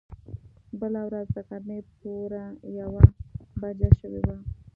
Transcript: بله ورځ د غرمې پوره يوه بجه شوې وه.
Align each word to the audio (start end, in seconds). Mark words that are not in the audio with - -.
بله 0.79 1.01
ورځ 1.07 1.27
د 1.35 1.37
غرمې 1.47 1.79
پوره 1.99 2.45
يوه 2.79 3.01
بجه 3.59 3.89
شوې 3.99 4.21
وه. 4.27 4.37